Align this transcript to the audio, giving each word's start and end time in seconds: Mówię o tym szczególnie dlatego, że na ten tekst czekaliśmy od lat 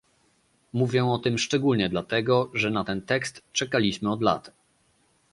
Mówię 0.73 1.05
o 1.05 1.17
tym 1.17 1.37
szczególnie 1.37 1.89
dlatego, 1.89 2.49
że 2.53 2.69
na 2.69 2.83
ten 2.83 3.01
tekst 3.01 3.41
czekaliśmy 3.53 4.11
od 4.11 4.21
lat 4.21 4.51